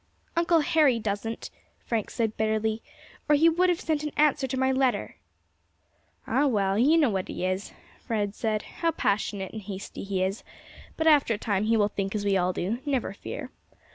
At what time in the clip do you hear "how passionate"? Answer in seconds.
8.79-9.53